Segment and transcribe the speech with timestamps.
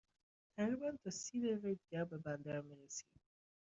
[0.57, 3.09] تقریباً تا سی دقیقه دیگر به بندر می رسیم.